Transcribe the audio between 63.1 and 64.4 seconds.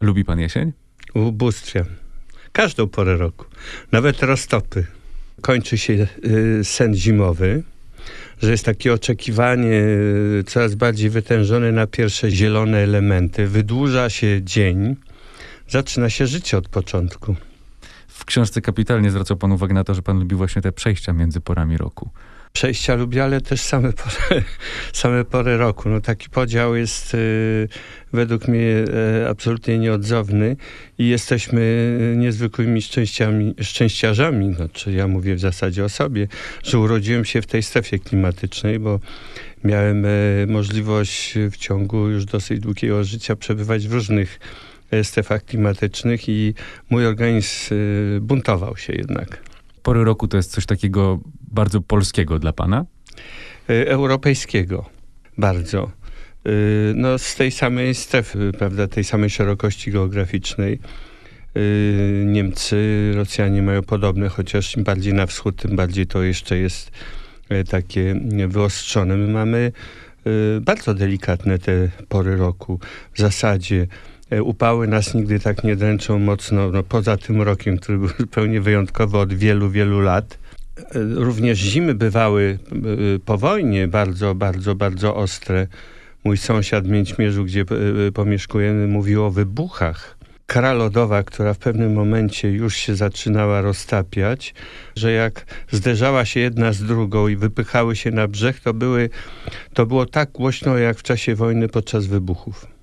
Rosjanie mają podobne,